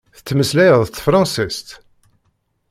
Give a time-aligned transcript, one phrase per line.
[0.17, 1.67] Tettmeslayeḍ s tefransist?